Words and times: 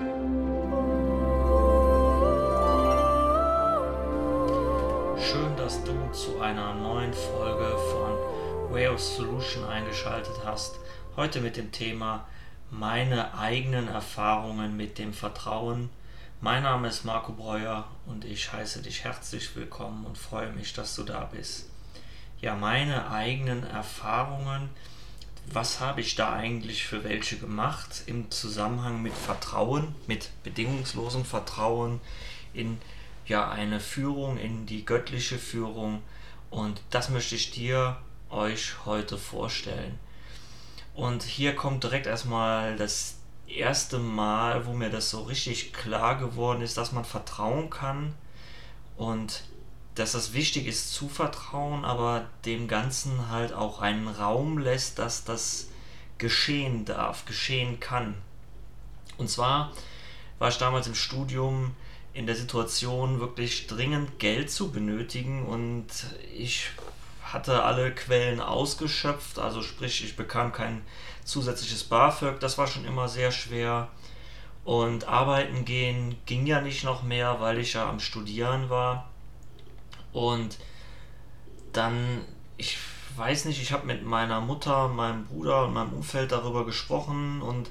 Schön, 0.00 0.08
dass 5.58 5.84
du 5.84 5.92
zu 6.12 6.40
einer 6.40 6.72
neuen 6.72 7.12
Folge 7.12 7.76
von 7.76 8.72
Way 8.72 8.88
of 8.88 8.98
Solution 8.98 9.66
eingeschaltet 9.66 10.40
hast. 10.42 10.76
Heute 11.16 11.42
mit 11.42 11.58
dem 11.58 11.70
Thema 11.70 12.26
meine 12.70 13.36
eigenen 13.36 13.88
Erfahrungen 13.88 14.74
mit 14.74 14.96
dem 14.96 15.12
Vertrauen. 15.12 15.90
Mein 16.40 16.62
Name 16.62 16.88
ist 16.88 17.04
Marco 17.04 17.32
Breuer 17.32 17.86
und 18.06 18.24
ich 18.24 18.50
heiße 18.54 18.80
dich 18.80 19.04
herzlich 19.04 19.54
willkommen 19.54 20.06
und 20.06 20.16
freue 20.16 20.50
mich, 20.52 20.72
dass 20.72 20.96
du 20.96 21.02
da 21.02 21.28
bist. 21.30 21.68
Ja, 22.40 22.54
meine 22.54 23.10
eigenen 23.10 23.64
Erfahrungen 23.64 24.70
was 25.52 25.80
habe 25.80 26.00
ich 26.00 26.14
da 26.14 26.32
eigentlich 26.32 26.86
für 26.86 27.04
welche 27.04 27.36
gemacht 27.36 28.04
im 28.06 28.30
Zusammenhang 28.30 29.02
mit 29.02 29.12
Vertrauen, 29.12 29.94
mit 30.06 30.30
bedingungslosem 30.44 31.24
Vertrauen 31.24 32.00
in 32.52 32.78
ja 33.26 33.48
eine 33.50 33.80
Führung, 33.80 34.38
in 34.38 34.66
die 34.66 34.84
göttliche 34.84 35.38
Führung 35.38 36.02
und 36.50 36.80
das 36.90 37.10
möchte 37.10 37.34
ich 37.34 37.50
dir 37.50 37.96
euch 38.28 38.84
heute 38.84 39.18
vorstellen. 39.18 39.98
Und 40.94 41.22
hier 41.22 41.54
kommt 41.54 41.84
direkt 41.84 42.06
erstmal 42.06 42.76
das 42.76 43.16
erste 43.46 43.98
Mal, 43.98 44.66
wo 44.66 44.72
mir 44.72 44.90
das 44.90 45.10
so 45.10 45.22
richtig 45.22 45.72
klar 45.72 46.18
geworden 46.18 46.62
ist, 46.62 46.76
dass 46.76 46.92
man 46.92 47.04
vertrauen 47.04 47.70
kann 47.70 48.14
und 48.96 49.44
dass 49.94 50.14
es 50.14 50.32
wichtig 50.32 50.66
ist 50.66 50.92
zu 50.92 51.08
vertrauen, 51.08 51.84
aber 51.84 52.26
dem 52.44 52.68
Ganzen 52.68 53.28
halt 53.28 53.52
auch 53.52 53.80
einen 53.80 54.08
Raum 54.08 54.58
lässt, 54.58 54.98
dass 54.98 55.24
das 55.24 55.68
geschehen 56.18 56.84
darf, 56.84 57.24
geschehen 57.24 57.80
kann. 57.80 58.14
Und 59.18 59.28
zwar 59.28 59.72
war 60.38 60.48
ich 60.48 60.58
damals 60.58 60.86
im 60.86 60.94
Studium 60.94 61.74
in 62.12 62.26
der 62.26 62.36
Situation, 62.36 63.20
wirklich 63.20 63.66
dringend 63.66 64.18
Geld 64.18 64.50
zu 64.50 64.72
benötigen 64.72 65.46
und 65.46 65.86
ich 66.34 66.70
hatte 67.22 67.62
alle 67.62 67.94
Quellen 67.94 68.40
ausgeschöpft, 68.40 69.38
also 69.38 69.62
sprich, 69.62 70.04
ich 70.04 70.16
bekam 70.16 70.52
kein 70.52 70.82
zusätzliches 71.24 71.84
BAföG, 71.84 72.40
das 72.40 72.58
war 72.58 72.66
schon 72.66 72.84
immer 72.84 73.08
sehr 73.08 73.30
schwer. 73.30 73.88
Und 74.64 75.08
arbeiten 75.08 75.64
gehen 75.64 76.16
ging 76.26 76.46
ja 76.46 76.60
nicht 76.60 76.84
noch 76.84 77.02
mehr, 77.02 77.40
weil 77.40 77.58
ich 77.58 77.74
ja 77.74 77.88
am 77.88 78.00
Studieren 78.00 78.68
war. 78.68 79.09
Und 80.12 80.58
dann, 81.72 82.24
ich 82.56 82.78
weiß 83.16 83.44
nicht, 83.44 83.60
ich 83.60 83.72
habe 83.72 83.86
mit 83.86 84.04
meiner 84.04 84.40
Mutter, 84.40 84.88
meinem 84.88 85.24
Bruder 85.24 85.66
und 85.66 85.74
meinem 85.74 85.92
Umfeld 85.92 86.32
darüber 86.32 86.64
gesprochen 86.64 87.42
und 87.42 87.70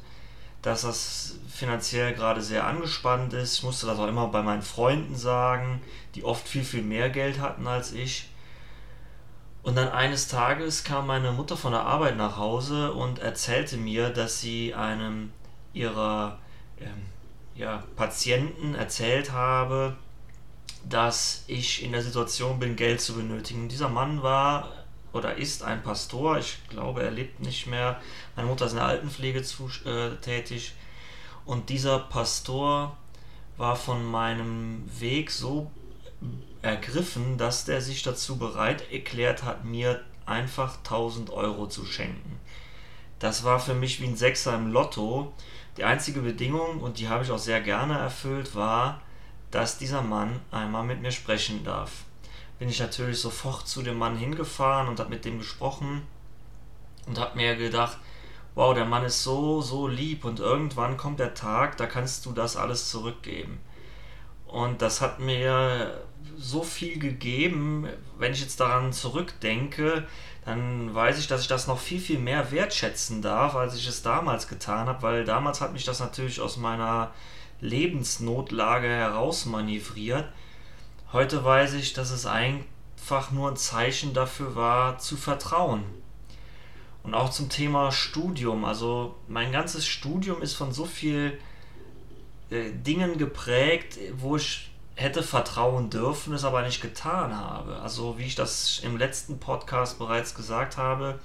dass 0.62 0.82
das 0.82 1.38
finanziell 1.50 2.14
gerade 2.14 2.42
sehr 2.42 2.68
angespannt 2.68 3.34
ist. 3.34 3.58
Ich 3.58 3.64
musste 3.64 3.88
das 3.88 3.98
auch 3.98 4.08
immer 4.08 4.28
bei 4.28 4.42
meinen 4.42 4.62
Freunden 4.62 5.16
sagen, 5.16 5.82
die 6.16 6.26
oft 6.26 6.48
viel, 6.48 6.64
viel 6.64 6.82
mehr 6.82 7.10
Geld 7.10 7.40
hatten 7.40 7.66
als 7.68 7.94
ich. 7.94 8.30
Und 9.64 9.76
dann 9.76 9.90
eines 9.90 10.28
Tages 10.28 10.84
kam 10.84 11.08
meine 11.08 11.32
Mutter 11.32 11.56
von 11.56 11.72
der 11.72 11.82
Arbeit 11.82 12.18
nach 12.18 12.38
Hause 12.38 12.94
und 12.94 13.20
erzählte 13.20 13.78
mir, 13.78 14.10
dass 14.10 14.42
sie 14.42 14.74
einem 14.74 15.32
ihrer 15.74 16.40
ähm, 16.80 17.06
ja, 17.56 17.84
Patienten 17.96 18.76
erzählt 18.76 19.32
habe, 19.32 19.96
dass 20.88 21.44
ich 21.48 21.84
in 21.84 21.92
der 21.92 22.02
Situation 22.02 22.60
bin, 22.60 22.76
Geld 22.76 23.02
zu 23.02 23.16
benötigen. 23.16 23.70
Dieser 23.70 23.90
Mann 23.90 24.24
war 24.24 24.72
oder 25.14 25.36
ist 25.36 25.64
ein 25.64 25.84
Pastor. 25.84 26.38
Ich 26.38 26.60
glaube, 26.70 27.04
er 27.04 27.12
lebt 27.12 27.40
nicht 27.40 27.68
mehr. 27.68 28.02
Meine 28.36 28.48
Mutter 28.48 28.66
ist 28.66 28.72
in 28.72 28.78
der 28.78 28.88
Altenpflege 28.88 29.44
zu, 29.44 29.70
äh, 29.86 30.16
tätig. 30.22 30.74
Und 31.46 31.70
dieser 31.70 32.00
Pastor 32.00 32.96
war 33.58 33.76
von 33.76 34.06
meinem 34.06 34.90
Weg 35.00 35.32
so 35.32 35.72
ergriffen, 36.62 37.38
dass 37.38 37.66
der 37.66 37.82
sich 37.82 38.04
dazu 38.04 38.38
bereit 38.38 38.92
erklärt 38.92 39.44
hat, 39.44 39.66
mir 39.66 40.02
einfach 40.26 40.78
1000 40.78 41.30
Euro 41.32 41.68
zu 41.68 41.86
schenken. 41.86 42.40
Das 43.20 43.44
war 43.44 43.60
für 43.60 43.74
mich 43.74 44.02
wie 44.02 44.08
ein 44.08 44.16
Sechser 44.16 44.56
im 44.56 44.72
Lotto. 44.72 45.34
Die 45.78 45.84
einzige 45.84 46.22
Bedingung, 46.22 46.80
und 46.82 47.00
die 47.00 47.10
habe 47.10 47.24
ich 47.24 47.32
auch 47.32 47.40
sehr 47.40 47.62
gerne 47.62 47.98
erfüllt, 47.98 48.56
war, 48.56 49.02
dass 49.52 49.78
dieser 49.78 50.02
Mann 50.02 50.40
einmal 50.52 50.84
mit 50.84 51.02
mir 51.02 51.12
sprechen 51.12 51.64
darf. 51.64 52.04
Bin 52.60 52.70
ich 52.70 52.80
natürlich 52.80 53.20
sofort 53.20 53.68
zu 53.68 53.82
dem 53.82 53.98
Mann 53.98 54.18
hingefahren 54.18 54.88
und 54.88 55.00
habe 55.00 55.10
mit 55.10 55.26
dem 55.26 55.40
gesprochen 55.40 56.04
und 57.08 57.18
habe 57.18 57.38
mir 57.38 57.56
gedacht, 57.56 57.98
wow, 58.56 58.74
der 58.74 58.86
Mann 58.86 59.06
ist 59.06 59.24
so, 59.24 59.62
so 59.62 59.88
lieb 59.88 60.26
und 60.26 60.40
irgendwann 60.40 60.98
kommt 60.98 61.20
der 61.20 61.34
Tag, 61.34 61.78
da 61.78 61.86
kannst 61.86 62.26
du 62.26 62.32
das 62.32 62.58
alles 62.58 62.90
zurückgeben. 62.90 63.60
Und 64.48 64.82
das 64.82 65.00
hat 65.02 65.20
mir 65.20 66.04
so 66.38 66.64
viel 66.64 67.00
gegeben, 67.00 67.88
wenn 68.18 68.34
ich 68.34 68.42
jetzt 68.42 68.60
daran 68.60 68.92
zurückdenke, 68.92 70.08
dann 70.46 70.94
weiß 70.94 71.20
ich, 71.20 71.28
dass 71.28 71.42
ich 71.42 71.48
das 71.48 71.68
noch 71.68 71.78
viel, 71.78 72.00
viel 72.00 72.20
mehr 72.20 72.52
wertschätzen 72.52 73.22
darf, 73.22 73.56
als 73.56 73.76
ich 73.76 73.88
es 73.88 74.02
damals 74.02 74.48
getan 74.48 74.88
habe, 74.88 75.02
weil 75.04 75.26
damals 75.26 75.62
hat 75.62 75.74
mich 75.74 75.86
das 75.86 76.00
natürlich 76.00 76.42
aus 76.42 76.58
meiner 76.58 77.12
Lebensnotlage 77.62 78.88
herausmanövriert. 78.88 80.26
Heute 81.12 81.44
weiß 81.44 81.74
ich, 81.74 81.94
dass 81.94 82.12
es 82.12 82.26
einfach 82.26 83.32
nur 83.32 83.50
ein 83.50 83.58
Zeichen 83.58 84.14
dafür 84.14 84.56
war, 84.56 85.00
zu 85.00 85.18
vertrauen. 85.18 85.84
Und 87.04 87.14
auch 87.14 87.30
zum 87.30 87.50
Thema 87.50 87.92
Studium. 87.92 88.66
Also 88.66 89.16
mein 89.28 89.52
ganzes 89.52 89.88
Studium 89.88 90.42
ist 90.42 90.54
von 90.54 90.74
so 90.74 90.86
viel 90.86 91.40
äh, 92.50 92.72
Dingen 92.72 93.18
geprägt, 93.18 93.98
wo 94.18 94.36
ich 94.36 94.70
hätte 94.96 95.24
vertrauen 95.24 95.90
dürfen, 95.90 96.34
es 96.34 96.44
aber 96.44 96.62
nicht 96.62 96.82
getan 96.82 97.36
habe. 97.36 97.80
Also 97.80 98.18
wie 98.18 98.26
ich 98.26 98.36
das 98.36 98.80
im 98.84 98.98
letzten 98.98 99.40
Podcast 99.40 99.98
bereits 99.98 100.36
gesagt 100.36 100.78
habe, 100.78 101.20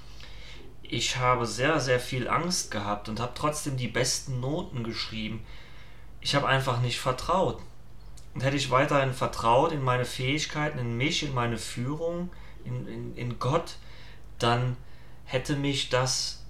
ich 0.82 1.16
habe 1.16 1.46
sehr, 1.46 1.80
sehr 1.80 1.98
viel 1.98 2.28
Angst 2.28 2.70
gehabt 2.70 3.08
und 3.08 3.18
habe 3.18 3.32
trotzdem 3.34 3.76
die 3.76 3.88
besten 3.88 4.40
Noten 4.40 4.84
geschrieben 4.84 5.44
ich 6.24 6.34
habe 6.34 6.48
einfach 6.48 6.80
nicht 6.80 6.98
vertraut. 6.98 7.60
Und 8.32 8.42
hätte 8.42 8.56
ich 8.56 8.70
weiterhin 8.70 9.12
vertraut 9.12 9.72
in 9.72 9.82
meine 9.82 10.06
Fähigkeiten, 10.06 10.78
in 10.78 10.96
mich, 10.96 11.22
in 11.22 11.34
meine 11.34 11.58
Führung, 11.58 12.30
in, 12.64 12.88
in, 12.88 13.14
in 13.14 13.38
Gott, 13.38 13.76
dann 14.38 14.78
hätte 15.26 15.54
mich 15.54 15.90
das 15.90 16.42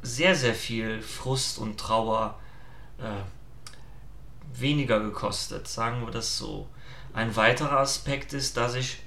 sehr, 0.00 0.36
sehr 0.36 0.54
viel 0.54 1.02
Frust 1.02 1.58
und 1.58 1.78
Trauer 1.78 2.38
äh, 2.98 4.58
weniger 4.58 5.00
gekostet, 5.00 5.66
sagen 5.66 6.06
wir 6.06 6.12
das 6.12 6.38
so. 6.38 6.68
Ein 7.12 7.34
weiterer 7.34 7.80
Aspekt 7.80 8.32
ist, 8.32 8.56
dass 8.56 8.76
ich 8.76 9.00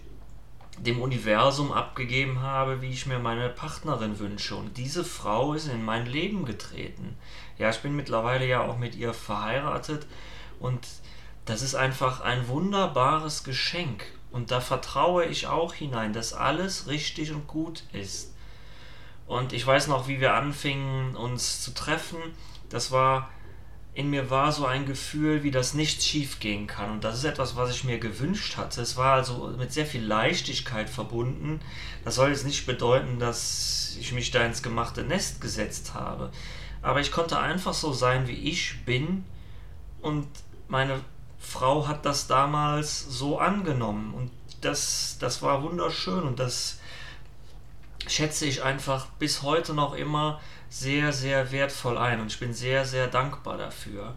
dem 0.80 1.02
Universum 1.02 1.72
abgegeben 1.72 2.42
habe, 2.42 2.82
wie 2.82 2.90
ich 2.90 3.06
mir 3.06 3.20
meine 3.20 3.50
Partnerin 3.50 4.20
wünsche. 4.20 4.56
Und 4.56 4.78
diese 4.78 5.04
Frau 5.04 5.54
ist 5.54 5.68
in 5.68 5.84
mein 5.84 6.06
Leben 6.06 6.46
getreten. 6.46 7.18
Ja, 7.58 7.70
ich 7.70 7.80
bin 7.80 7.96
mittlerweile 7.96 8.48
ja 8.48 8.62
auch 8.62 8.78
mit 8.78 8.96
ihr 8.96 9.14
verheiratet 9.14 10.08
und 10.60 10.88
das 11.46 11.62
ist 11.62 11.76
einfach 11.76 12.22
ein 12.22 12.48
wunderbares 12.48 13.44
Geschenk. 13.44 14.06
Und 14.32 14.52
da 14.52 14.62
vertraue 14.62 15.26
ich 15.26 15.48
auch 15.48 15.74
hinein, 15.74 16.14
dass 16.14 16.34
alles 16.34 16.88
richtig 16.88 17.32
und 17.32 17.48
gut 17.48 17.84
ist. 17.92 18.34
Und 19.28 19.54
ich 19.54 19.66
weiß 19.66 19.88
noch, 19.88 20.08
wie 20.08 20.20
wir 20.20 20.34
anfingen, 20.34 21.16
uns 21.16 21.62
zu 21.62 21.74
treffen. 21.74 22.20
Das 22.70 22.92
war 22.92 23.30
in 23.94 24.10
mir 24.10 24.30
war 24.30 24.52
so 24.54 24.66
ein 24.66 24.86
Gefühl, 24.86 25.44
wie 25.44 25.52
das 25.52 25.74
nichts 25.74 26.06
schief 26.06 26.40
gehen 26.40 26.66
kann. 26.66 26.92
Und 26.92 27.04
das 27.04 27.18
ist 27.18 27.26
etwas, 27.26 27.58
was 27.58 27.72
ich 27.72 27.84
mir 27.84 28.00
gewünscht 28.00 28.56
hatte. 28.56 28.82
Es 28.82 28.96
war 28.96 29.14
also 29.14 29.54
mit 29.58 29.74
sehr 29.74 29.86
viel 29.86 30.04
Leichtigkeit 30.04 30.90
verbunden. 30.90 31.60
Das 32.06 32.16
soll 32.16 32.30
jetzt 32.30 32.46
nicht 32.46 32.66
bedeuten, 32.66 33.20
dass 33.20 33.98
ich 34.00 34.14
mich 34.14 34.32
da 34.32 34.46
ins 34.46 34.64
gemachte 34.64 35.04
Nest 35.04 35.42
gesetzt 35.42 35.94
habe. 35.94 36.32
Aber 36.82 37.02
ich 37.02 37.12
konnte 37.12 37.38
einfach 37.38 37.74
so 37.74 37.92
sein, 37.92 38.28
wie 38.28 38.50
ich 38.50 38.86
bin. 38.86 39.26
Und 40.02 40.28
meine 40.70 41.02
Frau 41.38 41.88
hat 41.88 42.06
das 42.06 42.28
damals 42.28 43.02
so 43.02 43.40
angenommen. 43.40 44.14
Und 44.14 44.32
das, 44.62 45.18
das 45.20 45.42
war 45.42 45.64
wunderschön. 45.64 46.24
Und 46.24 46.40
das 46.40 46.80
schätze 48.08 48.46
ich 48.46 48.64
einfach 48.64 49.08
bis 49.20 49.42
heute 49.42 49.74
noch 49.74 49.96
immer 49.96 50.40
sehr, 50.72 51.12
sehr 51.12 51.52
wertvoll 51.52 51.98
ein 51.98 52.22
und 52.22 52.32
ich 52.32 52.40
bin 52.40 52.54
sehr, 52.54 52.86
sehr 52.86 53.08
dankbar 53.08 53.58
dafür. 53.58 54.16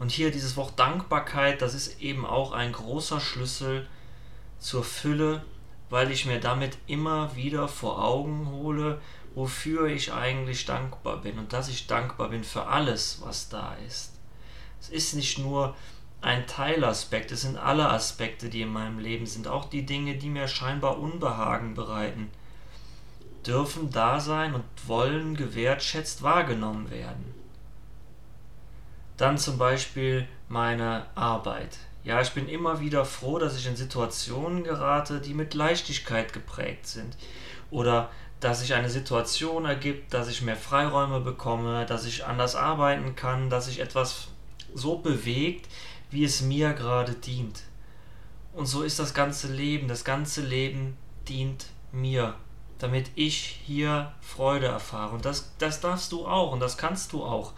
Und 0.00 0.10
hier 0.10 0.32
dieses 0.32 0.56
Wort 0.56 0.76
Dankbarkeit, 0.76 1.62
das 1.62 1.72
ist 1.72 2.00
eben 2.00 2.26
auch 2.26 2.50
ein 2.50 2.72
großer 2.72 3.20
Schlüssel 3.20 3.86
zur 4.58 4.82
Fülle, 4.82 5.44
weil 5.90 6.10
ich 6.10 6.26
mir 6.26 6.40
damit 6.40 6.76
immer 6.88 7.36
wieder 7.36 7.68
vor 7.68 8.04
Augen 8.04 8.50
hole, 8.50 9.00
wofür 9.36 9.86
ich 9.86 10.12
eigentlich 10.12 10.66
dankbar 10.66 11.18
bin 11.18 11.38
und 11.38 11.52
dass 11.52 11.68
ich 11.68 11.86
dankbar 11.86 12.30
bin 12.30 12.42
für 12.42 12.66
alles, 12.66 13.20
was 13.22 13.48
da 13.48 13.76
ist. 13.86 14.18
Es 14.80 14.88
ist 14.88 15.14
nicht 15.14 15.38
nur 15.38 15.76
ein 16.20 16.48
Teilaspekt, 16.48 17.30
es 17.30 17.42
sind 17.42 17.56
alle 17.56 17.88
Aspekte, 17.88 18.48
die 18.48 18.62
in 18.62 18.72
meinem 18.72 18.98
Leben 18.98 19.26
sind, 19.26 19.46
auch 19.46 19.66
die 19.66 19.86
Dinge, 19.86 20.16
die 20.16 20.28
mir 20.28 20.48
scheinbar 20.48 20.98
Unbehagen 20.98 21.74
bereiten 21.74 22.32
dürfen 23.46 23.90
da 23.90 24.20
sein 24.20 24.54
und 24.54 24.64
wollen 24.86 25.36
gewertschätzt 25.36 26.22
wahrgenommen 26.22 26.90
werden. 26.90 27.34
Dann 29.16 29.38
zum 29.38 29.58
Beispiel 29.58 30.26
meine 30.48 31.06
Arbeit. 31.14 31.78
Ja, 32.02 32.20
ich 32.20 32.32
bin 32.32 32.48
immer 32.48 32.80
wieder 32.80 33.04
froh, 33.04 33.38
dass 33.38 33.56
ich 33.56 33.66
in 33.66 33.76
Situationen 33.76 34.64
gerate, 34.64 35.20
die 35.20 35.34
mit 35.34 35.54
Leichtigkeit 35.54 36.32
geprägt 36.32 36.86
sind. 36.86 37.16
Oder 37.70 38.10
dass 38.40 38.60
sich 38.60 38.74
eine 38.74 38.90
Situation 38.90 39.64
ergibt, 39.64 40.12
dass 40.12 40.28
ich 40.28 40.42
mehr 40.42 40.56
Freiräume 40.56 41.20
bekomme, 41.20 41.86
dass 41.86 42.04
ich 42.04 42.26
anders 42.26 42.56
arbeiten 42.56 43.16
kann, 43.16 43.48
dass 43.48 43.66
sich 43.66 43.80
etwas 43.80 44.28
so 44.74 44.98
bewegt, 44.98 45.66
wie 46.10 46.24
es 46.24 46.42
mir 46.42 46.74
gerade 46.74 47.12
dient. 47.12 47.62
Und 48.52 48.66
so 48.66 48.82
ist 48.82 48.98
das 48.98 49.14
ganze 49.14 49.50
Leben. 49.50 49.88
Das 49.88 50.04
ganze 50.04 50.42
Leben 50.42 50.96
dient 51.26 51.66
mir, 51.90 52.34
damit 52.84 53.10
ich 53.14 53.60
hier 53.64 54.12
Freude 54.20 54.66
erfahre. 54.66 55.14
Und 55.14 55.24
das, 55.24 55.54
das 55.58 55.80
darfst 55.80 56.12
du 56.12 56.26
auch 56.26 56.52
und 56.52 56.60
das 56.60 56.76
kannst 56.76 57.14
du 57.14 57.24
auch, 57.24 57.54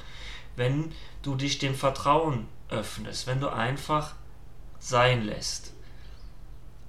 wenn 0.55 0.93
du 1.23 1.35
dich 1.35 1.59
dem 1.59 1.75
Vertrauen 1.75 2.47
öffnest, 2.69 3.27
wenn 3.27 3.41
du 3.41 3.49
einfach 3.49 4.15
sein 4.79 5.25
lässt. 5.25 5.73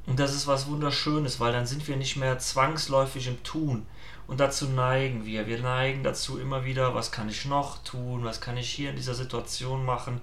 Und 0.05 0.19
das 0.19 0.35
ist 0.35 0.45
was 0.45 0.67
Wunderschönes, 0.67 1.39
weil 1.39 1.51
dann 1.51 1.65
sind 1.65 1.87
wir 1.87 1.97
nicht 1.97 2.15
mehr 2.15 2.37
zwangsläufig 2.37 3.25
im 3.27 3.41
Tun. 3.41 3.87
Und 4.27 4.39
dazu 4.39 4.67
neigen 4.67 5.25
wir. 5.25 5.47
Wir 5.47 5.59
neigen 5.59 6.03
dazu 6.03 6.37
immer 6.37 6.63
wieder, 6.63 6.93
was 6.93 7.11
kann 7.11 7.29
ich 7.29 7.45
noch 7.45 7.79
tun, 7.79 8.23
was 8.23 8.39
kann 8.39 8.55
ich 8.55 8.69
hier 8.69 8.91
in 8.91 8.95
dieser 8.95 9.15
Situation 9.15 9.83
machen, 9.83 10.21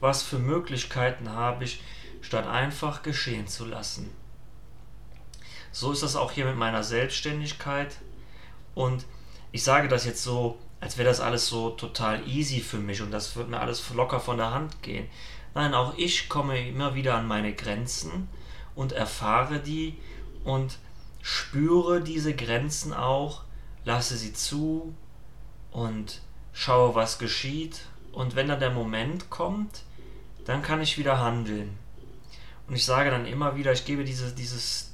was 0.00 0.22
für 0.22 0.38
Möglichkeiten 0.38 1.30
habe 1.30 1.64
ich, 1.64 1.82
statt 2.22 2.46
einfach 2.46 3.02
geschehen 3.02 3.46
zu 3.46 3.66
lassen. 3.66 4.10
So 5.72 5.92
ist 5.92 6.02
das 6.02 6.16
auch 6.16 6.32
hier 6.32 6.46
mit 6.46 6.56
meiner 6.56 6.82
Selbstständigkeit. 6.82 7.96
Und 8.74 9.04
ich 9.52 9.62
sage 9.62 9.88
das 9.88 10.04
jetzt 10.04 10.22
so, 10.22 10.58
als 10.80 10.96
wäre 10.96 11.08
das 11.08 11.20
alles 11.20 11.46
so 11.46 11.70
total 11.70 12.26
easy 12.26 12.60
für 12.60 12.78
mich 12.78 13.02
und 13.02 13.10
das 13.10 13.36
wird 13.36 13.50
mir 13.50 13.60
alles 13.60 13.82
locker 13.94 14.20
von 14.20 14.38
der 14.38 14.52
Hand 14.52 14.82
gehen. 14.82 15.08
Nein, 15.54 15.74
auch 15.74 15.94
ich 15.96 16.28
komme 16.28 16.68
immer 16.68 16.94
wieder 16.94 17.16
an 17.16 17.26
meine 17.26 17.52
Grenzen 17.52 18.28
und 18.74 18.92
erfahre 18.92 19.58
die 19.58 19.98
und 20.44 20.78
spüre 21.22 22.00
diese 22.00 22.34
Grenzen 22.34 22.94
auch, 22.94 23.42
lasse 23.84 24.16
sie 24.16 24.32
zu 24.32 24.94
und 25.70 26.22
schaue, 26.52 26.94
was 26.94 27.18
geschieht. 27.18 27.82
Und 28.12 28.36
wenn 28.36 28.48
dann 28.48 28.60
der 28.60 28.70
Moment 28.70 29.28
kommt, 29.28 29.82
dann 30.44 30.62
kann 30.62 30.80
ich 30.80 30.98
wieder 30.98 31.18
handeln. 31.18 31.76
Und 32.66 32.74
ich 32.74 32.84
sage 32.84 33.10
dann 33.10 33.26
immer 33.26 33.56
wieder, 33.56 33.72
ich 33.72 33.84
gebe 33.84 34.04
diese, 34.04 34.32
dieses, 34.32 34.89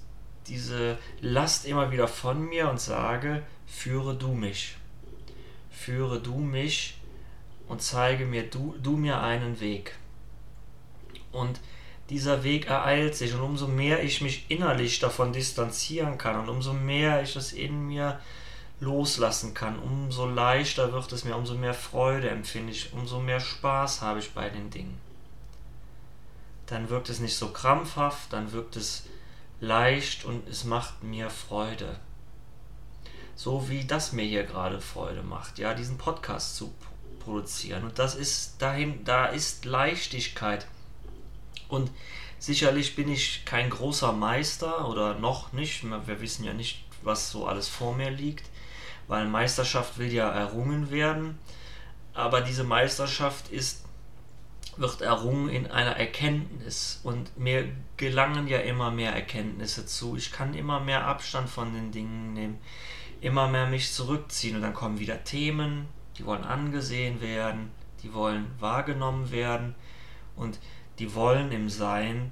diese 0.49 0.99
Last 1.21 1.67
immer 1.67 1.91
wieder 1.91 2.09
von 2.09 2.49
mir 2.49 2.69
und 2.69 2.81
sage, 2.81 3.43
führe 3.67 4.15
du 4.15 4.29
mich. 4.29 4.77
Führe 5.71 6.21
du 6.21 6.39
mich 6.39 6.99
und 7.69 7.83
zeige 7.83 8.27
mir 8.27 8.49
du, 8.49 8.75
du 8.83 8.97
mir 8.97 9.21
einen 9.21 9.61
Weg. 9.61 9.97
Und 11.33 11.61
dieser 12.09 12.45
Weg 12.45 12.69
ereilt 12.69 13.17
sich 13.17 13.35
und 13.35 13.41
umso 13.41 13.67
mehr 13.67 14.03
ich 14.03 14.21
mich 14.21 14.47
innerlich 14.49 15.01
davon 15.01 15.33
distanzieren 15.33 16.19
kann 16.19 16.39
und 16.41 16.49
umso 16.49 16.73
mehr 16.73 17.23
ich 17.23 17.35
es 17.37 17.53
in 17.53 17.89
mir 17.89 18.21
loslassen 18.79 19.55
kann, 19.55 19.79
umso 19.79 20.27
leichter 20.27 20.93
wird 20.93 21.11
es 21.13 21.25
mir, 21.25 21.37
umso 21.37 21.55
mehr 21.55 21.75
Freude 21.75 22.29
empfinde 22.31 22.73
ich, 22.73 22.93
umso 22.93 23.21
mehr 23.21 23.41
Spaß 23.41 24.03
habe 24.03 24.21
ich 24.21 24.33
bei 24.33 24.49
den 24.51 24.71
Dingen. 24.71 25.01
Dann 26.67 26.91
wirkt 26.91 27.09
es 27.09 27.21
nicht 27.21 27.37
so 27.37 27.49
krampfhaft, 27.49 28.33
dann 28.33 28.53
wirkt 28.53 28.77
es 28.77 29.05
leicht 29.61 30.25
und 30.25 30.49
es 30.49 30.65
macht 30.65 31.03
mir 31.03 31.31
Freude. 31.31 31.99
So 33.35 33.69
wie 33.69 33.85
das 33.85 34.13
mir 34.13 34.25
hier 34.25 34.45
gerade 34.45 34.81
Freude 34.81 35.23
macht, 35.23 35.59
ja, 35.59 35.75
diesen 35.75 35.99
Podcast 35.99 36.57
zu 36.57 36.75
produzieren. 37.21 37.85
Und 37.85 37.99
das 37.99 38.15
ist 38.15 38.63
dahin, 38.63 39.05
da 39.05 39.27
ist 39.27 39.65
Leichtigkeit 39.65 40.67
und 41.69 41.91
sicherlich 42.39 42.95
bin 42.97 43.09
ich 43.09 43.45
kein 43.45 43.71
großer 43.71 44.13
Meister 44.13 44.89
oder 44.89 45.15
noch 45.15 45.53
nicht. 45.53 45.85
Wir 45.85 46.21
wissen 46.21 46.45
ja 46.45 46.53
nicht, 46.53 46.85
was 47.03 47.31
so 47.31 47.47
alles 47.47 47.69
vor 47.69 47.95
mir 47.95 48.11
liegt, 48.11 48.49
weil 49.09 49.27
Meisterschaft 49.27 49.99
will 49.99 50.13
ja 50.13 50.31
errungen 50.31 50.91
werden. 50.91 51.39
Aber 52.15 52.41
diese 52.41 52.65
Meisterschaft 52.65 53.51
ist, 53.51 53.85
wird 54.77 55.01
errungen 55.01 55.49
in 55.49 55.67
einer 55.67 55.97
Erkenntnis. 55.97 57.01
Und 57.03 57.39
mir 57.39 57.69
gelangen 57.97 58.49
ja 58.49 58.59
immer 58.59 58.91
mehr 58.91 59.15
Erkenntnisse 59.15 59.87
zu. 59.87 60.17
Ich 60.17 60.33
kann 60.33 60.55
immer 60.55 60.81
mehr 60.81 61.07
Abstand 61.07 61.49
von 61.49 61.73
den 61.73 61.93
Dingen 61.93 62.35
nehmen, 62.35 62.59
immer 63.21 63.49
mehr 63.49 63.67
mich 63.67 63.93
zurückziehen. 63.93 64.57
Und 64.57 64.63
dann 64.63 64.75
kommen 64.75 64.99
wieder 64.99 65.25
Themen, 65.25 65.87
die 66.19 66.25
wollen 66.25 66.45
angesehen 66.45 67.21
werden, 67.21 67.71
die 68.03 68.13
wollen 68.15 68.47
wahrgenommen 68.59 69.31
werden. 69.31 69.75
Und 70.35 70.59
die 70.99 71.15
wollen 71.15 71.53
im 71.53 71.69
Sein 71.69 72.31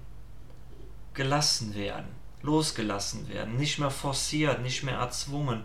gelassen 1.15 1.75
werden, 1.75 2.09
losgelassen 2.43 3.29
werden, 3.29 3.57
nicht 3.57 3.79
mehr 3.79 3.91
forciert, 3.91 4.63
nicht 4.63 4.83
mehr 4.83 4.97
erzwungen, 4.97 5.63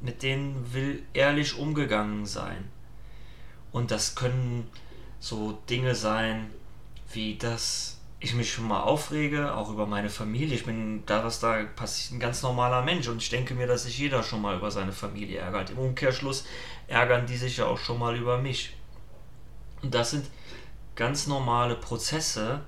mit 0.00 0.22
denen 0.22 0.72
will 0.72 1.02
ehrlich 1.12 1.58
umgegangen 1.58 2.26
sein. 2.26 2.70
Und 3.70 3.90
das 3.90 4.14
können 4.14 4.68
so 5.20 5.58
Dinge 5.68 5.94
sein, 5.94 6.50
wie 7.12 7.36
dass 7.36 7.98
ich 8.20 8.34
mich 8.34 8.52
schon 8.52 8.66
mal 8.66 8.82
aufrege, 8.82 9.54
auch 9.54 9.70
über 9.70 9.86
meine 9.86 10.10
Familie. 10.10 10.54
Ich 10.56 10.64
bin 10.64 11.04
da, 11.06 11.24
was 11.24 11.38
da 11.38 11.62
passiert, 11.76 12.14
ein 12.14 12.20
ganz 12.20 12.42
normaler 12.42 12.82
Mensch 12.82 13.06
und 13.08 13.22
ich 13.22 13.30
denke 13.30 13.54
mir, 13.54 13.66
dass 13.66 13.84
sich 13.84 13.98
jeder 13.98 14.22
schon 14.22 14.42
mal 14.42 14.56
über 14.56 14.70
seine 14.70 14.92
Familie 14.92 15.38
ärgert. 15.38 15.70
Im 15.70 15.78
Umkehrschluss 15.78 16.44
ärgern 16.88 17.26
die 17.26 17.36
sich 17.36 17.58
ja 17.58 17.66
auch 17.66 17.78
schon 17.78 17.98
mal 17.98 18.16
über 18.16 18.38
mich. 18.38 18.74
Und 19.82 19.94
das 19.94 20.10
sind 20.10 20.26
ganz 20.96 21.28
normale 21.28 21.76
Prozesse, 21.76 22.60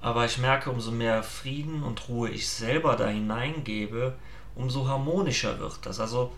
aber 0.00 0.24
ich 0.24 0.38
merke, 0.38 0.70
umso 0.70 0.90
mehr 0.90 1.22
Frieden 1.22 1.82
und 1.82 2.08
Ruhe 2.08 2.30
ich 2.30 2.48
selber 2.48 2.96
da 2.96 3.08
hineingebe, 3.08 4.16
umso 4.54 4.88
harmonischer 4.88 5.58
wird 5.58 5.84
das. 5.84 6.00
Also 6.00 6.32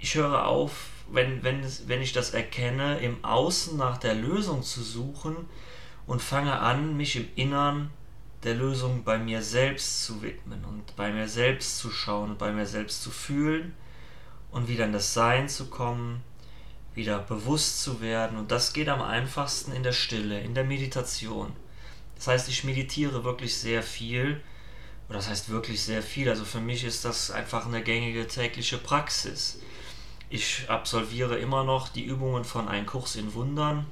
ich 0.00 0.16
höre 0.16 0.46
auf, 0.46 0.88
wenn, 1.12 1.42
wenn, 1.42 1.64
wenn 1.86 2.02
ich 2.02 2.12
das 2.12 2.30
erkenne, 2.30 2.98
im 3.00 3.24
Außen 3.24 3.76
nach 3.76 3.98
der 3.98 4.14
Lösung 4.14 4.62
zu 4.62 4.82
suchen 4.82 5.36
und 6.06 6.22
fange 6.22 6.58
an, 6.58 6.96
mich 6.96 7.16
im 7.16 7.28
Innern 7.36 7.90
der 8.44 8.54
Lösung 8.54 9.04
bei 9.04 9.18
mir 9.18 9.42
selbst 9.42 10.04
zu 10.04 10.22
widmen 10.22 10.64
und 10.64 10.96
bei 10.96 11.12
mir 11.12 11.28
selbst 11.28 11.78
zu 11.78 11.90
schauen 11.90 12.30
und 12.30 12.38
bei 12.38 12.52
mir 12.52 12.66
selbst 12.66 13.02
zu 13.02 13.10
fühlen 13.10 13.74
und 14.50 14.68
wieder 14.68 14.84
in 14.84 14.92
das 14.92 15.14
Sein 15.14 15.48
zu 15.48 15.66
kommen 15.66 16.22
wieder 16.94 17.18
bewusst 17.18 17.82
zu 17.82 18.00
werden. 18.00 18.38
Und 18.38 18.50
das 18.50 18.72
geht 18.72 18.88
am 18.88 19.00
einfachsten 19.00 19.72
in 19.72 19.82
der 19.82 19.92
Stille, 19.92 20.40
in 20.40 20.54
der 20.54 20.64
Meditation. 20.64 21.52
Das 22.16 22.26
heißt, 22.26 22.48
ich 22.48 22.64
meditiere 22.64 23.24
wirklich 23.24 23.56
sehr 23.56 23.82
viel. 23.82 24.40
Oder 25.08 25.18
das 25.18 25.28
heißt 25.28 25.48
wirklich 25.48 25.82
sehr 25.82 26.02
viel. 26.02 26.28
Also 26.28 26.44
für 26.44 26.60
mich 26.60 26.84
ist 26.84 27.04
das 27.04 27.30
einfach 27.30 27.66
eine 27.66 27.82
gängige 27.82 28.26
tägliche 28.26 28.78
Praxis. 28.78 29.60
Ich 30.34 30.70
absolviere 30.70 31.36
immer 31.36 31.62
noch 31.62 31.90
die 31.90 32.06
Übungen 32.06 32.44
von 32.44 32.66
Ein 32.66 32.86
Kurs 32.86 33.16
in 33.16 33.34
Wundern, 33.34 33.84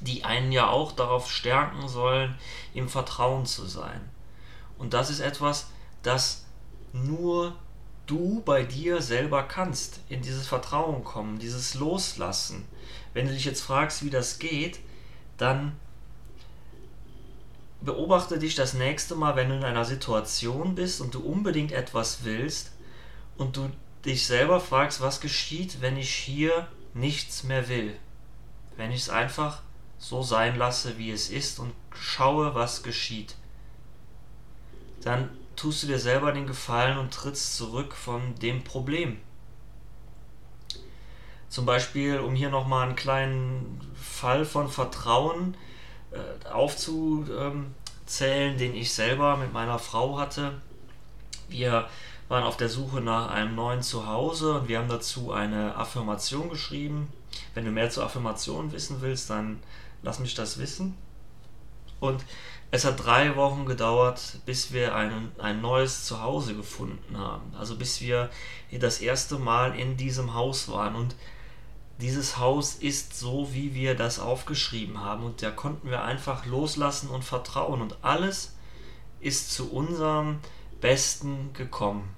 die 0.00 0.24
einen 0.24 0.50
ja 0.50 0.68
auch 0.68 0.90
darauf 0.90 1.30
stärken 1.30 1.86
sollen, 1.86 2.34
im 2.74 2.88
Vertrauen 2.88 3.46
zu 3.46 3.64
sein. 3.66 4.00
Und 4.78 4.94
das 4.94 5.10
ist 5.10 5.20
etwas, 5.20 5.68
das 6.02 6.44
nur 6.92 7.54
du 8.06 8.42
bei 8.44 8.64
dir 8.64 9.00
selber 9.00 9.44
kannst, 9.44 10.00
in 10.08 10.22
dieses 10.22 10.48
Vertrauen 10.48 11.04
kommen, 11.04 11.38
dieses 11.38 11.74
Loslassen. 11.74 12.64
Wenn 13.12 13.28
du 13.28 13.32
dich 13.32 13.44
jetzt 13.44 13.62
fragst, 13.62 14.04
wie 14.04 14.10
das 14.10 14.40
geht, 14.40 14.80
dann 15.38 15.78
beobachte 17.80 18.40
dich 18.40 18.56
das 18.56 18.74
nächste 18.74 19.14
Mal, 19.14 19.36
wenn 19.36 19.50
du 19.50 19.54
in 19.54 19.62
einer 19.62 19.84
Situation 19.84 20.74
bist 20.74 21.00
und 21.00 21.14
du 21.14 21.20
unbedingt 21.20 21.70
etwas 21.70 22.24
willst 22.24 22.72
und 23.36 23.56
du 23.56 23.70
dich 24.04 24.26
selber 24.26 24.60
fragst, 24.60 25.00
was 25.00 25.20
geschieht, 25.20 25.80
wenn 25.80 25.96
ich 25.96 26.14
hier 26.14 26.68
nichts 26.92 27.44
mehr 27.44 27.68
will. 27.68 27.96
Wenn 28.76 28.90
ich 28.90 29.02
es 29.02 29.10
einfach 29.10 29.62
so 29.98 30.22
sein 30.22 30.56
lasse, 30.56 30.98
wie 30.98 31.10
es 31.10 31.30
ist 31.30 31.58
und 31.58 31.72
schaue, 31.94 32.54
was 32.54 32.82
geschieht. 32.82 33.36
Dann 35.02 35.30
tust 35.56 35.82
du 35.82 35.86
dir 35.86 35.98
selber 35.98 36.32
den 36.32 36.46
Gefallen 36.46 36.98
und 36.98 37.12
trittst 37.12 37.56
zurück 37.56 37.94
von 37.94 38.34
dem 38.36 38.64
Problem. 38.64 39.18
Zum 41.48 41.66
Beispiel, 41.66 42.18
um 42.18 42.34
hier 42.34 42.50
nochmal 42.50 42.86
einen 42.86 42.96
kleinen 42.96 43.80
Fall 43.94 44.44
von 44.44 44.68
Vertrauen 44.68 45.56
äh, 46.10 46.48
aufzuzählen, 46.48 47.72
den 48.58 48.74
ich 48.74 48.92
selber 48.92 49.36
mit 49.36 49.52
meiner 49.52 49.78
Frau 49.78 50.18
hatte. 50.18 50.60
Wir 51.48 51.88
waren 52.28 52.44
auf 52.44 52.56
der 52.56 52.68
Suche 52.68 53.00
nach 53.00 53.30
einem 53.30 53.54
neuen 53.54 53.82
Zuhause 53.82 54.60
und 54.60 54.68
wir 54.68 54.78
haben 54.78 54.88
dazu 54.88 55.32
eine 55.32 55.76
Affirmation 55.76 56.48
geschrieben. 56.48 57.12
Wenn 57.54 57.64
du 57.64 57.70
mehr 57.70 57.90
zur 57.90 58.04
Affirmation 58.04 58.72
wissen 58.72 59.00
willst, 59.00 59.30
dann 59.30 59.60
lass 60.02 60.18
mich 60.18 60.34
das 60.34 60.58
wissen. 60.58 60.96
Und 62.00 62.24
es 62.70 62.84
hat 62.84 63.04
drei 63.04 63.36
Wochen 63.36 63.66
gedauert, 63.66 64.40
bis 64.46 64.72
wir 64.72 64.94
ein, 64.94 65.30
ein 65.38 65.60
neues 65.60 66.04
Zuhause 66.06 66.54
gefunden 66.54 67.16
haben. 67.16 67.54
Also 67.56 67.76
bis 67.76 68.00
wir 68.00 68.30
das 68.72 69.00
erste 69.00 69.38
Mal 69.38 69.78
in 69.78 69.96
diesem 69.96 70.34
Haus 70.34 70.68
waren. 70.68 70.96
Und 70.96 71.14
dieses 72.00 72.38
Haus 72.38 72.74
ist 72.74 73.16
so, 73.16 73.54
wie 73.54 73.74
wir 73.74 73.94
das 73.94 74.18
aufgeschrieben 74.18 75.00
haben. 75.00 75.24
Und 75.24 75.42
da 75.42 75.50
konnten 75.50 75.88
wir 75.88 76.02
einfach 76.02 76.46
loslassen 76.46 77.10
und 77.10 77.24
vertrauen. 77.24 77.80
Und 77.80 77.96
alles 78.02 78.56
ist 79.20 79.52
zu 79.52 79.70
unserem 79.70 80.40
Besten 80.84 81.54
gekommen. 81.54 82.14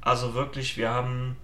Also 0.00 0.34
wirklich, 0.34 0.76
wir 0.76 0.90
haben 0.90 1.36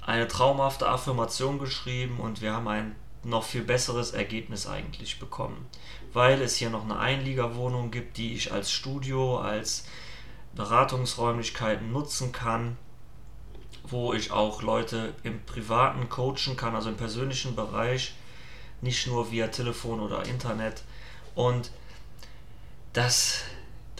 eine 0.00 0.26
traumhafte 0.26 0.88
Affirmation 0.88 1.58
geschrieben 1.58 2.18
und 2.18 2.40
wir 2.40 2.54
haben 2.54 2.66
ein 2.66 2.96
noch 3.22 3.44
viel 3.44 3.62
besseres 3.62 4.12
Ergebnis 4.12 4.66
eigentlich 4.66 5.18
bekommen. 5.18 5.66
Weil 6.14 6.40
es 6.40 6.56
hier 6.56 6.70
noch 6.70 6.84
eine 6.84 6.98
Einliegerwohnung 6.98 7.90
gibt, 7.90 8.16
die 8.16 8.32
ich 8.32 8.50
als 8.52 8.72
Studio, 8.72 9.38
als 9.38 9.84
Beratungsräumlichkeiten 10.54 11.92
nutzen 11.92 12.32
kann 12.32 12.78
wo 13.90 14.12
ich 14.12 14.30
auch 14.30 14.62
Leute 14.62 15.14
im 15.22 15.44
privaten 15.44 16.08
coachen 16.08 16.56
kann, 16.56 16.74
also 16.74 16.90
im 16.90 16.96
persönlichen 16.96 17.56
Bereich, 17.56 18.14
nicht 18.80 19.06
nur 19.06 19.30
via 19.30 19.48
Telefon 19.48 20.00
oder 20.00 20.24
Internet. 20.26 20.82
Und 21.34 21.70
das, 22.92 23.42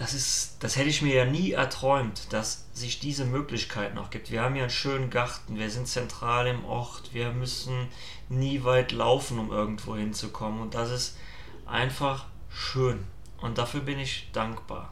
das, 0.01 0.15
ist, 0.15 0.57
das 0.61 0.77
hätte 0.77 0.89
ich 0.89 1.03
mir 1.03 1.15
ja 1.15 1.25
nie 1.27 1.53
erträumt, 1.53 2.33
dass 2.33 2.65
sich 2.73 3.01
diese 3.01 3.27
Möglichkeit 3.27 3.95
noch 3.95 4.09
gibt. 4.09 4.31
Wir 4.31 4.41
haben 4.41 4.55
hier 4.55 4.63
einen 4.63 4.71
schönen 4.71 5.11
Garten, 5.11 5.59
wir 5.59 5.71
sind 5.71 5.89
zentral 5.89 6.47
im 6.47 6.65
Ort, 6.65 7.13
wir 7.13 7.33
müssen 7.33 7.87
nie 8.31 8.65
weit 8.65 8.93
laufen, 8.93 9.39
um 9.39 9.51
irgendwo 9.51 9.95
hinzukommen. 9.97 10.63
Und 10.63 10.75
das 10.75 10.91
ist 10.91 11.19
einfach 11.67 12.25
schön. 12.49 13.05
Und 13.43 13.59
dafür 13.59 13.83
bin 13.83 13.99
ich 13.99 14.31
dankbar. 14.33 14.91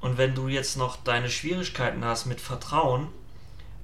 Und 0.00 0.18
wenn 0.18 0.34
du 0.34 0.48
jetzt 0.48 0.76
noch 0.76 0.96
deine 0.96 1.30
Schwierigkeiten 1.30 2.04
hast 2.04 2.26
mit 2.26 2.40
Vertrauen, 2.40 3.06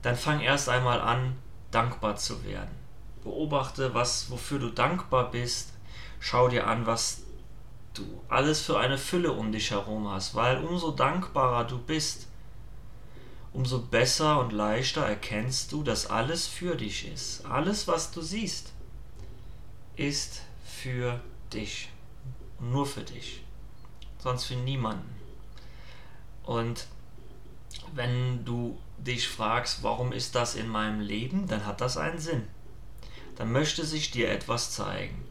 dann 0.03 0.17
fang 0.17 0.41
erst 0.41 0.69
einmal 0.69 1.01
an, 1.01 1.37
dankbar 1.71 2.17
zu 2.17 2.45
werden. 2.45 2.75
Beobachte, 3.23 3.95
was, 3.95 4.33
wofür 4.33 4.59
du 4.59 4.71
dankbar 4.71 5.31
bist. 5.31 5.75
Schau 6.19 6.49
dir 6.49 6.67
an, 6.67 6.87
was 6.87 7.23
du 8.01 8.21
alles 8.29 8.61
für 8.61 8.79
eine 8.79 8.99
Fülle 8.99 9.33
um 9.33 9.53
dich 9.53 9.71
herum 9.71 10.09
hast, 10.11 10.35
weil 10.35 10.65
umso 10.65 10.91
dankbarer 10.91 11.65
du 11.65 11.79
bist, 11.79 12.27
umso 13.53 13.81
besser 13.81 14.41
und 14.41 14.53
leichter 14.53 15.03
erkennst 15.03 15.73
du, 15.73 15.83
dass 15.83 16.09
alles 16.09 16.47
für 16.47 16.77
dich 16.77 17.07
ist. 17.07 17.45
Alles, 17.47 17.89
was 17.89 18.11
du 18.11 18.23
siehst, 18.23 18.73
ist 19.97 20.43
für 20.65 21.21
dich. 21.53 21.91
Nur 22.61 22.87
für 22.87 23.03
dich. 23.03 23.43
Sonst 24.19 24.45
für 24.45 24.55
niemanden. 24.55 25.17
Und 26.45 26.87
wenn 27.95 28.45
du 28.45 28.79
dich 28.99 29.29
fragst, 29.29 29.83
warum 29.83 30.13
ist 30.13 30.35
das 30.35 30.55
in 30.55 30.69
meinem 30.69 31.01
Leben, 31.01 31.47
dann 31.49 31.67
hat 31.67 31.81
das 31.81 31.97
einen 31.97 32.19
Sinn. 32.19 32.47
Dann 33.37 33.53
möchte 33.53 33.85
sich 33.85 34.11
dir 34.11 34.31
etwas 34.31 34.73
zeigen. 34.73 35.30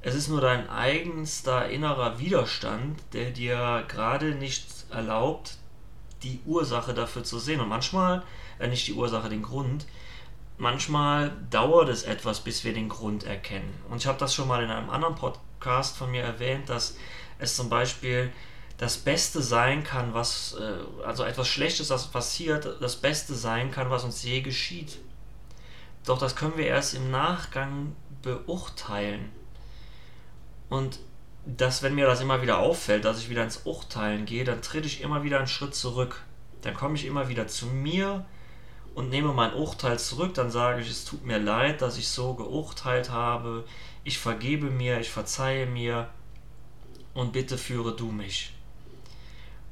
Es 0.00 0.14
ist 0.14 0.28
nur 0.28 0.40
dein 0.40 0.70
eigenster 0.70 1.68
innerer 1.68 2.20
Widerstand, 2.20 3.00
der 3.12 3.30
dir 3.30 3.84
gerade 3.88 4.34
nicht 4.34 4.66
erlaubt, 4.90 5.56
die 6.22 6.40
Ursache 6.46 6.94
dafür 6.94 7.24
zu 7.24 7.40
sehen. 7.40 7.60
Und 7.60 7.68
manchmal, 7.68 8.22
äh 8.60 8.68
nicht 8.68 8.86
die 8.86 8.92
Ursache, 8.92 9.28
den 9.28 9.42
Grund, 9.42 9.86
manchmal 10.56 11.32
dauert 11.50 11.88
es 11.88 12.04
etwas, 12.04 12.40
bis 12.40 12.62
wir 12.62 12.72
den 12.72 12.88
Grund 12.88 13.24
erkennen. 13.24 13.74
Und 13.90 13.98
ich 13.98 14.06
habe 14.06 14.18
das 14.18 14.34
schon 14.34 14.46
mal 14.46 14.62
in 14.62 14.70
einem 14.70 14.90
anderen 14.90 15.16
Podcast 15.16 15.96
von 15.96 16.12
mir 16.12 16.22
erwähnt, 16.22 16.68
dass 16.68 16.96
es 17.40 17.56
zum 17.56 17.68
Beispiel 17.68 18.32
das 18.76 18.98
Beste 18.98 19.42
sein 19.42 19.82
kann, 19.82 20.14
was, 20.14 20.56
äh, 20.60 21.04
also 21.04 21.24
etwas 21.24 21.48
Schlechtes, 21.48 21.90
was 21.90 22.06
passiert, 22.06 22.80
das 22.80 22.94
Beste 22.94 23.34
sein 23.34 23.72
kann, 23.72 23.90
was 23.90 24.04
uns 24.04 24.22
je 24.22 24.42
geschieht. 24.42 24.98
Doch 26.04 26.18
das 26.18 26.36
können 26.36 26.56
wir 26.56 26.66
erst 26.66 26.94
im 26.94 27.10
Nachgang 27.10 27.96
beurteilen. 28.22 29.30
Und 30.68 30.98
dass, 31.46 31.82
wenn 31.82 31.94
mir 31.94 32.06
das 32.06 32.20
immer 32.20 32.42
wieder 32.42 32.58
auffällt, 32.58 33.04
dass 33.04 33.20
ich 33.20 33.30
wieder 33.30 33.44
ins 33.44 33.62
Urteilen 33.64 34.26
gehe, 34.26 34.44
dann 34.44 34.60
trete 34.60 34.86
ich 34.86 35.00
immer 35.00 35.22
wieder 35.24 35.38
einen 35.38 35.46
Schritt 35.46 35.74
zurück. 35.74 36.22
Dann 36.62 36.74
komme 36.74 36.96
ich 36.96 37.06
immer 37.06 37.28
wieder 37.28 37.46
zu 37.46 37.66
mir 37.66 38.26
und 38.94 39.08
nehme 39.10 39.32
mein 39.32 39.54
Urteil 39.54 39.98
zurück. 39.98 40.34
Dann 40.34 40.50
sage 40.50 40.82
ich, 40.82 40.90
es 40.90 41.04
tut 41.04 41.24
mir 41.24 41.38
leid, 41.38 41.80
dass 41.80 41.96
ich 41.96 42.08
so 42.08 42.34
geurteilt 42.34 43.10
habe. 43.10 43.64
Ich 44.04 44.18
vergebe 44.18 44.66
mir, 44.70 45.00
ich 45.00 45.10
verzeihe 45.10 45.66
mir 45.66 46.10
und 47.14 47.32
bitte 47.32 47.56
führe 47.56 47.96
du 47.96 48.10
mich. 48.10 48.52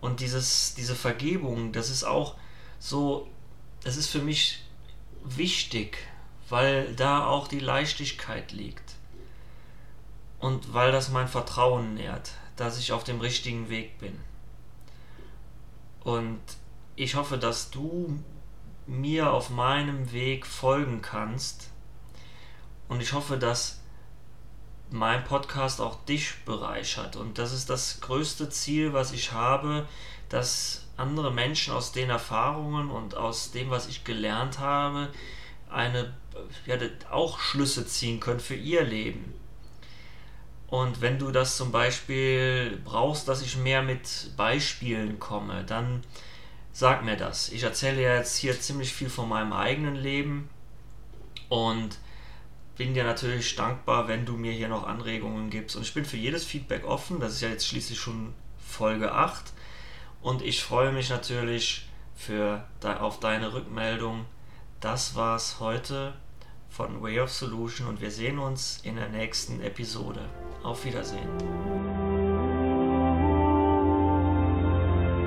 Und 0.00 0.20
dieses, 0.20 0.74
diese 0.74 0.94
Vergebung, 0.94 1.72
das 1.72 1.90
ist 1.90 2.04
auch 2.04 2.36
so, 2.78 3.28
das 3.82 3.96
ist 3.96 4.08
für 4.08 4.20
mich 4.20 4.62
wichtig, 5.24 5.98
weil 6.48 6.94
da 6.94 7.26
auch 7.26 7.48
die 7.48 7.58
Leichtigkeit 7.58 8.52
liegt. 8.52 8.94
Und 10.38 10.74
weil 10.74 10.92
das 10.92 11.10
mein 11.10 11.28
Vertrauen 11.28 11.94
nährt, 11.94 12.32
dass 12.56 12.78
ich 12.78 12.92
auf 12.92 13.04
dem 13.04 13.20
richtigen 13.20 13.68
Weg 13.68 13.98
bin. 13.98 14.18
Und 16.00 16.40
ich 16.94 17.14
hoffe, 17.14 17.38
dass 17.38 17.70
du 17.70 18.22
mir 18.86 19.32
auf 19.32 19.50
meinem 19.50 20.12
Weg 20.12 20.46
folgen 20.46 21.02
kannst. 21.02 21.70
Und 22.88 23.02
ich 23.02 23.12
hoffe, 23.12 23.38
dass 23.38 23.80
mein 24.90 25.24
Podcast 25.24 25.80
auch 25.80 26.04
dich 26.04 26.44
bereichert. 26.44 27.16
Und 27.16 27.38
das 27.38 27.52
ist 27.52 27.68
das 27.68 28.00
größte 28.00 28.48
Ziel, 28.48 28.92
was 28.92 29.12
ich 29.12 29.32
habe, 29.32 29.86
dass 30.28 30.86
andere 30.96 31.32
Menschen 31.32 31.74
aus 31.74 31.92
den 31.92 32.10
Erfahrungen 32.10 32.90
und 32.90 33.16
aus 33.16 33.50
dem, 33.50 33.70
was 33.70 33.88
ich 33.88 34.04
gelernt 34.04 34.58
habe, 34.58 35.10
eine 35.68 36.14
ja, 36.66 36.76
auch 37.10 37.38
Schlüsse 37.38 37.86
ziehen 37.86 38.20
können 38.20 38.40
für 38.40 38.54
ihr 38.54 38.84
Leben. 38.84 39.34
Und 40.68 41.00
wenn 41.00 41.18
du 41.18 41.30
das 41.30 41.56
zum 41.56 41.70
Beispiel 41.70 42.80
brauchst, 42.84 43.28
dass 43.28 43.42
ich 43.42 43.56
mehr 43.56 43.82
mit 43.82 44.32
Beispielen 44.36 45.20
komme, 45.20 45.64
dann 45.64 46.02
sag 46.72 47.04
mir 47.04 47.16
das. 47.16 47.50
Ich 47.50 47.62
erzähle 47.62 48.02
ja 48.02 48.16
jetzt 48.16 48.36
hier 48.36 48.60
ziemlich 48.60 48.92
viel 48.92 49.08
von 49.08 49.28
meinem 49.28 49.52
eigenen 49.52 49.94
Leben 49.94 50.50
und 51.48 51.98
bin 52.76 52.94
dir 52.94 53.04
natürlich 53.04 53.54
dankbar, 53.56 54.08
wenn 54.08 54.26
du 54.26 54.36
mir 54.36 54.52
hier 54.52 54.68
noch 54.68 54.86
Anregungen 54.86 55.50
gibst. 55.50 55.76
Und 55.76 55.82
ich 55.82 55.94
bin 55.94 56.04
für 56.04 56.16
jedes 56.16 56.44
Feedback 56.44 56.84
offen. 56.84 57.20
Das 57.20 57.32
ist 57.32 57.40
ja 57.40 57.48
jetzt 57.48 57.66
schließlich 57.66 57.98
schon 57.98 58.34
Folge 58.58 59.12
8. 59.12 59.52
Und 60.20 60.42
ich 60.42 60.62
freue 60.62 60.92
mich 60.92 61.08
natürlich 61.08 61.88
für, 62.14 62.66
auf 62.82 63.20
deine 63.20 63.52
Rückmeldung. 63.54 64.26
Das 64.80 65.14
war's 65.14 65.60
heute 65.60 66.14
von 66.68 67.02
Way 67.02 67.20
of 67.20 67.32
Solution 67.32 67.86
und 67.86 68.00
wir 68.00 68.10
sehen 68.10 68.38
uns 68.38 68.80
in 68.82 68.96
der 68.96 69.08
nächsten 69.08 69.62
Episode. 69.62 70.28
Auf 70.66 70.84
Wiedersehen. 70.84 71.28